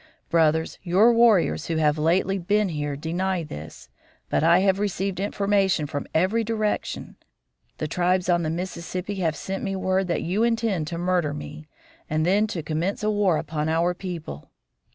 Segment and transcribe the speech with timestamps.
[0.31, 3.87] "Brothers, your warriors who have lately been here deny this,
[4.31, 7.17] but I have received information from every direction;
[7.77, 11.67] the tribes on the Mississippi have sent me word that you intended to murder me,
[12.09, 14.49] and then to commence a war upon our people.